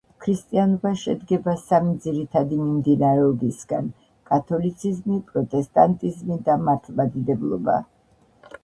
[0.25, 3.93] ქრისტიანობა შედგება სამი ძირითადი მიმდინარეობისგან:
[4.33, 7.83] კათოლიციზმი, პროტესტანტიზმი და მართლმადიდებლობა.